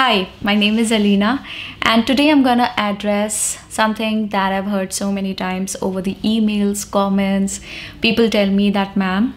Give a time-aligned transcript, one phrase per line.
[0.00, 1.44] Hi, my name is Alina,
[1.82, 6.90] and today I'm gonna address something that I've heard so many times over the emails,
[6.90, 7.60] comments.
[8.00, 9.34] People tell me that, ma'am,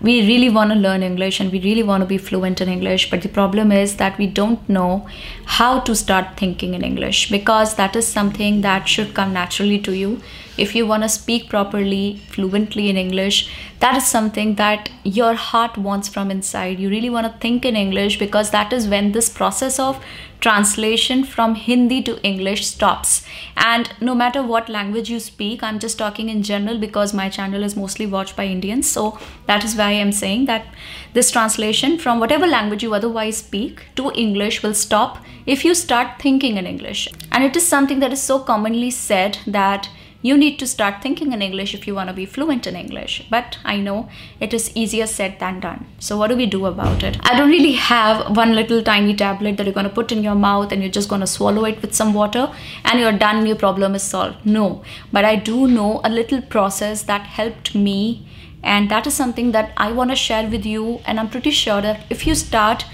[0.00, 3.10] we really want to learn English and we really want to be fluent in English,
[3.10, 5.08] but the problem is that we don't know
[5.44, 9.92] how to start thinking in English because that is something that should come naturally to
[9.92, 10.20] you.
[10.56, 13.50] If you want to speak properly, fluently in English,
[13.80, 16.78] that is something that your heart wants from inside.
[16.78, 20.04] You really want to think in English because that is when this process of
[20.40, 23.24] translation from Hindi to English stops.
[23.60, 27.64] And no matter what language you speak, I'm just talking in general because my channel
[27.64, 28.88] is mostly watched by Indians.
[28.88, 30.66] So that is why I'm saying that
[31.12, 36.20] this translation from whatever language you otherwise speak to English will stop if you start
[36.20, 37.08] thinking in English.
[37.32, 39.88] And it is something that is so commonly said that
[40.20, 43.24] you need to start thinking in English if you want to be fluent in English.
[43.30, 44.08] But I know
[44.40, 45.86] it is easier said than done.
[46.00, 47.18] So, what do we do about it?
[47.22, 50.34] I don't really have one little tiny tablet that you're going to put in your
[50.34, 52.52] mouth and you're just going to swallow it with some water
[52.84, 54.44] and you're done, your problem is solved.
[54.44, 58.26] No, but I do know a little process that helped me,
[58.62, 61.00] and that is something that I want to share with you.
[61.06, 62.84] And I'm pretty sure that if you start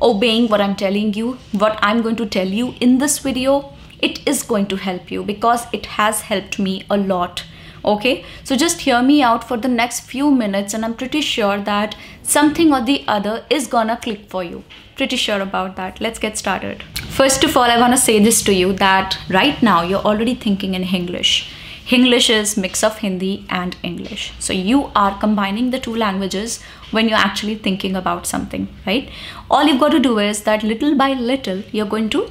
[0.00, 4.26] obeying what I'm telling you, what I'm going to tell you in this video, it
[4.26, 7.44] is going to help you because it has helped me a lot
[7.84, 8.24] okay?
[8.44, 11.96] So just hear me out for the next few minutes and i'm pretty sure that
[12.22, 14.64] something or the other is gonna click for you.
[14.96, 16.00] Pretty sure about that.
[16.00, 16.82] Let's get started.
[17.18, 20.34] First of all i want to say this to you that right now you're already
[20.34, 21.50] thinking in english.
[21.90, 24.32] English is mix of hindi and english.
[24.38, 26.60] So you are combining the two languages
[26.90, 29.08] when you're actually thinking about something right?
[29.50, 32.28] All you've got to do is that little by little you're going to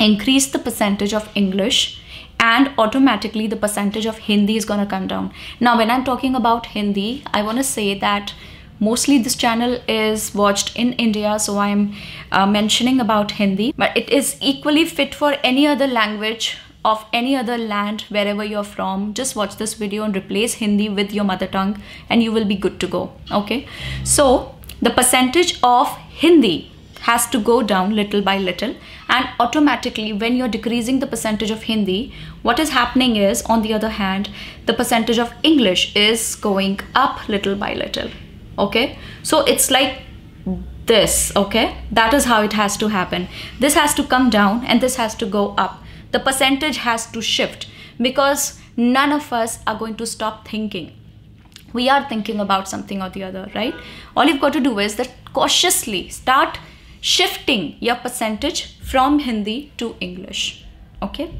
[0.00, 2.00] increase the percentage of English
[2.40, 5.32] and automatically the percentage of Hindi is going to come down.
[5.60, 8.32] Now, when I'm talking about Hindi, I want to say that
[8.80, 11.94] mostly this channel is watched in India, so I'm
[12.32, 17.36] uh, mentioning about Hindi, but it is equally fit for any other language of any
[17.36, 21.46] other land wherever you're from just watch this video and replace hindi with your mother
[21.46, 21.78] tongue
[22.08, 23.66] and you will be good to go okay
[24.02, 26.69] so the percentage of hindi
[27.02, 28.74] has to go down little by little.
[29.08, 32.12] And automatically when you're decreasing the percentage of hindi
[32.42, 34.30] what is happening is on the other hand
[34.66, 38.10] the percentage of english is going up little by little.
[38.58, 38.98] Okay?
[39.22, 40.02] So it's like
[40.86, 41.76] this okay?
[41.90, 43.28] That is how it has to happen.
[43.58, 45.82] This has to come down and this has to go up.
[46.12, 47.68] The percentage has to shift
[48.00, 50.96] because none of us are going to stop thinking.
[51.72, 53.74] We are thinking about something or the other right?
[54.16, 56.58] All you've got to do is that cautiously start
[57.00, 60.64] shifting your percentage from Hindi to English.
[61.02, 61.32] Okay.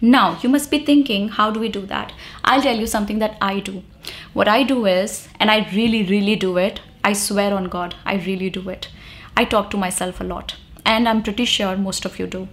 [0.00, 2.12] Now you must be thinking, how do we do that?
[2.44, 3.82] I'll tell you something that I do.
[4.32, 8.16] What I do is, and I really, really do it, I swear on God, I
[8.16, 8.88] really do it.
[9.36, 12.48] I talk to myself a lot, and I'm pretty sure most of you do.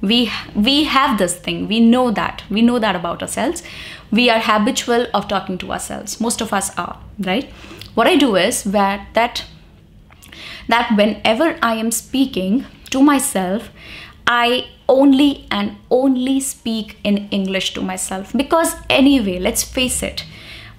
[0.00, 1.68] We we have this thing.
[1.68, 2.42] We know that.
[2.50, 3.62] We know that about ourselves.
[4.10, 6.20] We are habitual of talking to ourselves.
[6.20, 7.50] Most of us are, right?
[7.94, 9.44] What I do is that that
[10.68, 13.70] that whenever I am speaking to myself,
[14.26, 18.32] I only and only speak in English to myself.
[18.32, 20.24] Because, anyway, let's face it,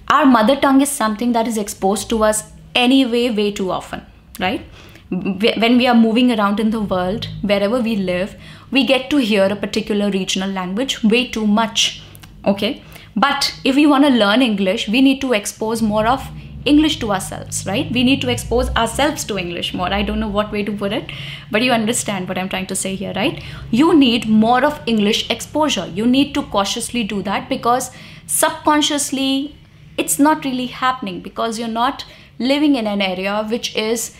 [0.07, 4.05] our mother tongue is something that is exposed to us anyway, way too often,
[4.39, 4.61] right?
[5.09, 8.35] When we are moving around in the world, wherever we live,
[8.71, 12.01] we get to hear a particular regional language way too much,
[12.45, 12.83] okay?
[13.15, 16.29] But if we want to learn English, we need to expose more of
[16.67, 17.91] English to ourselves, right?
[17.91, 19.91] We need to expose ourselves to English more.
[19.93, 21.11] I don't know what way to put it,
[21.49, 23.41] but you understand what I'm trying to say here, right?
[23.71, 25.87] You need more of English exposure.
[25.87, 27.91] You need to cautiously do that because
[28.25, 29.55] subconsciously
[29.97, 32.05] it's not really happening because you're not
[32.39, 34.15] living in an area which is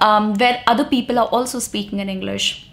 [0.00, 2.71] um, where other people are also speaking in English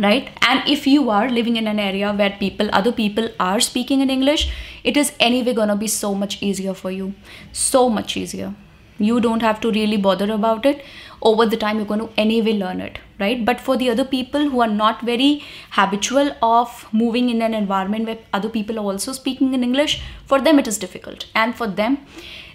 [0.00, 0.30] right?
[0.42, 4.10] And if you are living in an area where people other people are speaking in
[4.10, 4.50] english
[4.82, 7.14] it is anyway going to be so much easier for you.
[7.52, 8.54] So much easier.
[8.98, 10.84] You don't have to really bother about it.
[11.22, 12.98] Over the time you're going to anyway learn it.
[13.18, 13.44] Right?
[13.44, 18.06] But for the other people who are not very habitual of moving in an environment
[18.06, 21.26] where other people are also speaking in english for them it is difficult.
[21.34, 21.98] And for them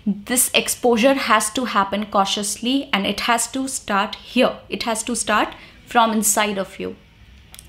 [0.05, 4.57] this exposure has to happen cautiously and it has to start here.
[4.69, 5.55] It has to start
[5.85, 6.95] from inside of you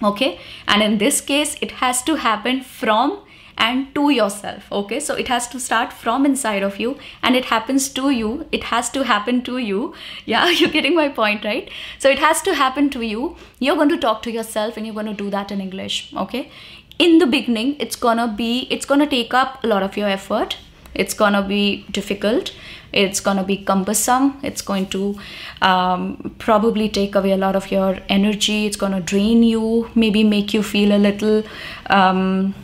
[0.02, 0.38] okay?
[0.66, 3.20] And in this case it has to happen from
[3.60, 4.70] and to yourself.
[4.72, 4.98] Okay?
[5.00, 8.46] So it has to start from inside of you and it happens to you.
[8.50, 9.94] It has to happen to you.
[10.24, 11.70] Yeah you're getting my point right?
[11.98, 13.36] So it has to happen to you.
[13.58, 16.12] You're going to talk to yourself and you're going to do that in english.
[16.16, 16.50] Okay?
[16.98, 20.56] In the beginning it's gonna be it's gonna take up a lot of your effort
[20.94, 22.52] it's gonna be difficult.
[22.92, 24.38] It's gonna be cumbersome.
[24.42, 25.18] It's going to
[25.62, 28.66] um, probably take away a lot of your energy.
[28.66, 31.44] It's gonna drain you maybe make you feel a little
[31.86, 32.54] um,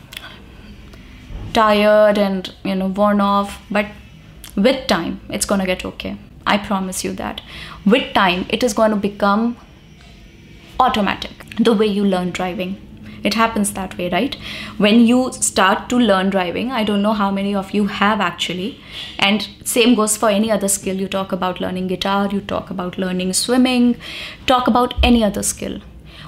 [1.53, 3.61] tired and you know worn off.
[3.71, 3.87] But
[4.55, 6.17] with time it's gonna get okay.
[6.45, 7.41] I promise you that.
[7.85, 9.57] With time it is going to become
[10.79, 12.86] automatic the way you learn driving
[13.23, 14.35] it happens that way right?
[14.77, 18.79] When you start to learn driving i don't know how many of you have actually
[19.19, 20.95] and same goes for any other skill.
[20.95, 23.95] You talk about learning guitar you talk about learning swimming
[24.45, 25.79] talk about any other skill.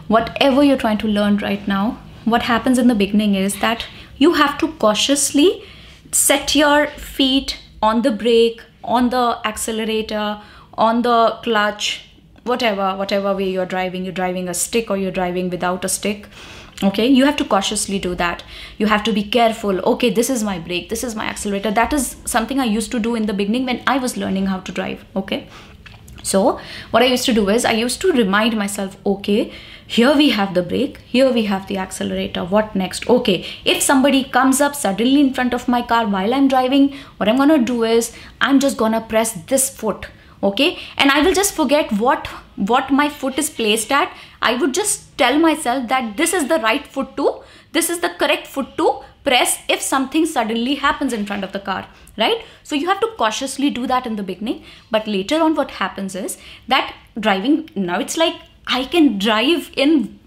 [0.07, 3.85] Whatever you're trying to learn right now what happens in the beginning is that
[4.17, 5.63] you have to cautiously
[6.11, 10.41] set your feet on the brake on the accelerator
[10.73, 12.05] on the clutch
[12.43, 14.03] whatever whatever way you're driving.
[14.03, 16.27] You're driving a stick or you're driving without a stick
[16.81, 18.43] okay you have to cautiously do that.
[18.77, 19.79] You have to be careful.
[19.93, 21.71] Okay this is my brake this is my accelerator.
[21.71, 24.59] That is something i used to do in the beginning when i was learning how
[24.61, 25.47] to drive okay?
[26.23, 26.59] So
[26.91, 29.51] what i used to do is i used to remind myself okay
[29.87, 32.45] here we have the brake here we have the accelerator.
[32.45, 33.09] What next?
[33.09, 37.27] Okay if somebody comes up suddenly in front of my car while i'm driving what
[37.27, 40.07] i'm gonna do is i'm just gonna press this foot
[40.41, 40.77] okay?
[40.97, 45.17] And i will just forget what what my foot is placed at i would just
[45.17, 47.27] tell myself that this is the right foot to
[47.71, 48.87] this is the correct foot to
[49.23, 51.85] press if something suddenly happens in front of the car
[52.19, 52.43] right?
[52.63, 54.63] So you have to cautiously do that in the beginning.
[54.91, 56.37] But later on what happens is
[56.67, 58.35] that driving now it's like
[58.67, 60.19] i can drive in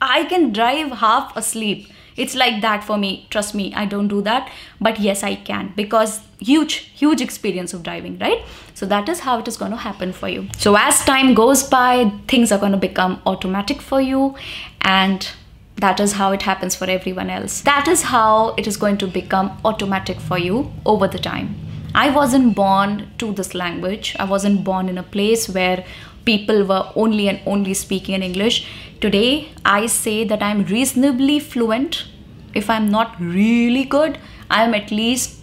[0.00, 3.26] i can drive half asleep it's like that for me.
[3.30, 4.50] Trust me i don't do that.
[4.80, 5.72] But yes i can.
[5.76, 8.42] Because huge huge experience of driving right?
[8.74, 10.48] So that is how it is going to happen for you.
[10.58, 14.34] So as time goes by things are going to become automatic for you.
[14.80, 15.28] And
[15.76, 17.62] that is how it happens for everyone else.
[17.62, 21.54] That is how it is going to become automatic for you over the time.
[21.94, 24.14] I wasn't born to this language.
[24.18, 25.84] I wasn't born in a place where
[26.24, 28.66] people were only and only speaking in english
[29.00, 32.04] Today, I say that I'm reasonably fluent.
[32.52, 34.18] If I'm not really good,
[34.50, 35.40] I'm at least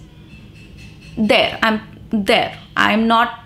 [1.17, 1.57] there.
[1.63, 1.81] I'm
[2.11, 2.55] there.
[2.75, 3.39] I'm not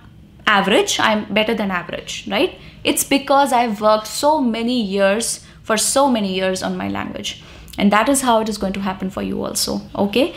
[0.45, 2.59] average, I'm better than average, right?
[2.83, 7.41] It's because I've worked so many years for so many years on my language.
[7.77, 10.35] And that is how it is going to happen for you also, okay?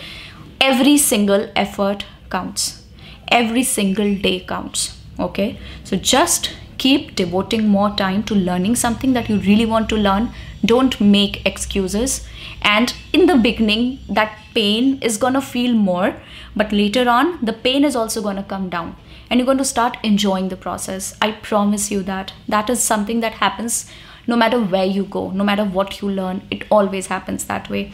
[0.60, 2.84] Every single effort counts,
[3.26, 5.58] every single day counts, okay?
[5.82, 10.30] So just keep devoting more time to learning something that you really want to learn.
[10.64, 12.26] Don't make excuses.
[12.62, 16.14] And in the beginning that pain is going to feel more
[16.56, 18.96] but later on the pain is also going to come down
[19.28, 21.16] and you're going to start enjoying the process.
[21.20, 22.32] I promise you that.
[22.48, 23.90] That is something that happens
[24.26, 27.92] no matter where you go no matter what you learn it always happens that way.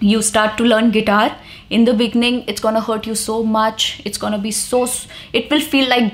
[0.00, 1.36] You start to learn guitar.
[1.70, 4.02] In the beginning it's going to hurt you so much.
[4.04, 4.88] It's going to be so
[5.32, 6.12] it will feel like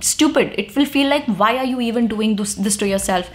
[0.00, 0.54] stupid.
[0.58, 3.30] It will feel like why are you even doing this, this to yourself?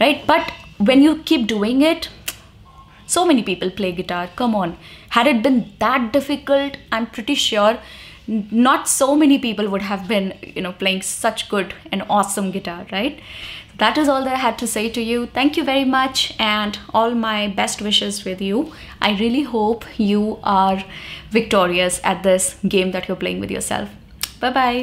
[0.00, 0.26] Right?
[0.26, 2.08] But when you keep doing it
[3.14, 4.28] so many people play guitar.
[4.36, 4.76] Come on.
[5.10, 7.78] Had it been that difficult i'm pretty sure
[8.66, 10.26] not so many people would have been
[10.58, 13.20] you know playing such good and awesome guitar right?
[13.82, 15.26] That is all that i had to say to you.
[15.38, 18.72] Thank you very much and all my best wishes with you.
[19.10, 20.84] I really hope you are
[21.38, 23.88] victorious at this game that you're playing with yourself.
[24.40, 24.80] Bye bye